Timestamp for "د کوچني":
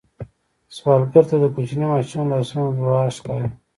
1.41-1.85